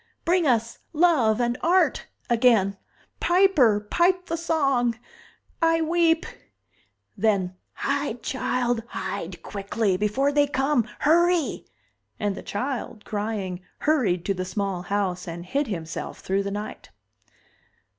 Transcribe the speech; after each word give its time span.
Bring 0.25 0.47
us 0.47 0.79
love 0.93 1.39
and 1.39 1.59
art 1.61 2.07
again! 2.27 2.75
Piper, 3.19 3.79
pipe 3.79 4.25
the 4.25 4.35
song! 4.35 4.97
I 5.61 5.79
weep!" 5.81 6.25
Then: 7.15 7.55
"Hide, 7.73 8.23
child, 8.23 8.81
hide 8.87 9.43
quickly! 9.43 9.97
Before 9.97 10.31
they 10.31 10.47
come! 10.47 10.89
Hurry!" 11.01 11.67
And 12.19 12.33
the 12.33 12.41
child, 12.41 13.05
crying, 13.05 13.61
hurried 13.77 14.25
to 14.25 14.33
the 14.33 14.43
small 14.43 14.81
house 14.81 15.27
and 15.27 15.45
hid 15.45 15.67
himself 15.67 16.21
thru 16.21 16.41
the 16.41 16.49
night. 16.49 16.89